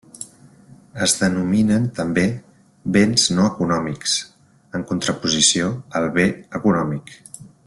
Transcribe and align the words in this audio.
Es 1.07 1.11
denominen 1.17 1.85
també 1.99 2.23
béns 2.97 3.27
no 3.35 3.45
econòmics, 3.51 4.17
en 4.81 4.89
contraposició 4.93 5.71
al 6.01 6.13
bé 6.21 6.27
econòmic. 6.63 7.19